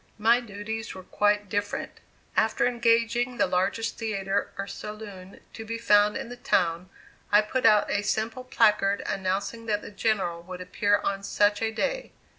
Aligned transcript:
My 0.17 0.39
duties 0.39 0.95
were 0.95 1.03
quite 1.03 1.47
different; 1.47 1.91
after 2.35 2.65
engaging 2.65 3.37
the 3.37 3.45
largest 3.45 3.99
theatre 3.99 4.51
or 4.57 4.65
saloon 4.65 5.41
to 5.53 5.63
be 5.63 5.77
found 5.77 6.17
in 6.17 6.27
the 6.27 6.37
town, 6.37 6.89
I 7.31 7.41
put 7.41 7.67
out 7.67 7.91
a 7.91 8.01
simple 8.01 8.43
placard, 8.43 9.03
announcing 9.05 9.67
that 9.67 9.83
the 9.83 9.91
General 9.91 10.41
would 10.41 10.59
appear 10.59 10.97
on 11.03 11.21
such 11.21 11.61
a 11.61 11.69
day. 11.71 12.13